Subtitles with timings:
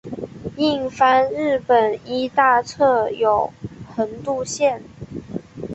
[0.57, 3.53] 印幡日本医大侧有
[3.95, 4.81] 横渡线。